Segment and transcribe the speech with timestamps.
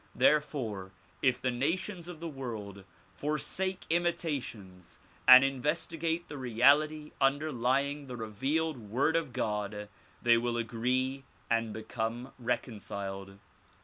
[0.15, 0.89] Therefore
[1.21, 8.77] if the nations of the world forsake imitations and investigate the reality underlying the revealed
[8.79, 13.37] Word of God they will agree and become reconciled.